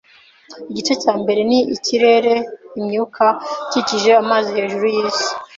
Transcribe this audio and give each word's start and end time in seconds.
Igice 0.69 0.93
cya 1.01 1.13
mbere 1.21 1.41
ni 1.49 1.59
ikirere 1.75 2.33
imyuka 2.79 3.25
ikikije 3.67 4.11
amazi 4.23 4.49
hejuru 4.57 4.85
yisi 4.95 5.29